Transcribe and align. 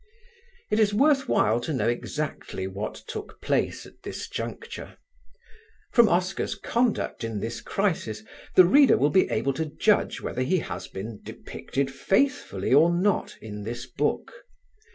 It 0.71 0.79
is 0.79 0.95
worth 0.95 1.29
while 1.29 1.59
to 1.59 1.71
know 1.71 1.87
exactly 1.87 2.65
what 2.65 2.95
took 2.95 3.39
place 3.39 3.85
at 3.85 4.01
this 4.01 4.27
juncture. 4.27 4.97
From 5.91 6.09
Oscar's 6.09 6.55
conduct 6.55 7.23
in 7.23 7.39
this 7.39 7.61
crisis 7.61 8.23
the 8.55 8.65
reader 8.65 8.97
will 8.97 9.11
be 9.11 9.29
able 9.29 9.53
to 9.53 9.65
judge 9.67 10.19
whether 10.19 10.41
he 10.41 10.57
has 10.57 10.87
been 10.87 11.19
depicted 11.21 11.91
faithfully 11.91 12.73
or 12.73 12.91
not 12.91 13.37
in 13.43 13.61
this 13.61 13.85
book. 13.85 14.33